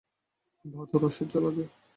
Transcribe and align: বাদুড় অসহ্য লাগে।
বাদুড় 0.65 1.05
অসহ্য 1.07 1.33
লাগে। 1.43 1.65